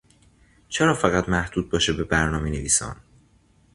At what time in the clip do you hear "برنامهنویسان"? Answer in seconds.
2.03-2.95